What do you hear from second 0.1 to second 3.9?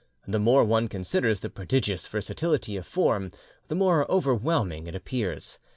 The more one considers this prodigious versatility of form, the